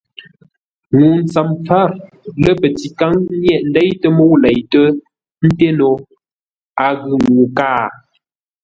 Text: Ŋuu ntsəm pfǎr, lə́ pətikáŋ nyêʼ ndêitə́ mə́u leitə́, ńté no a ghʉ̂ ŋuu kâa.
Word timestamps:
Ŋuu 0.97 1.15
ntsəm 1.23 1.49
pfǎr, 1.65 1.89
lə́ 2.43 2.55
pətikáŋ 2.61 3.13
nyêʼ 3.41 3.63
ndêitə́ 3.69 4.09
mə́u 4.15 4.33
leitə́, 4.43 4.87
ńté 5.47 5.67
no 5.79 5.89
a 6.85 6.87
ghʉ̂ 7.01 7.15
ŋuu 7.31 7.47
kâa. 7.57 7.85